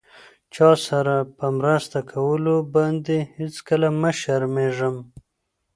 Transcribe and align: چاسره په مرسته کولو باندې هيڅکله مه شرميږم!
چاسره 0.55 1.17
په 1.37 1.45
مرسته 1.59 1.97
کولو 2.11 2.55
باندې 2.75 3.17
هيڅکله 3.37 3.87
مه 4.01 4.11
شرميږم! 4.21 4.95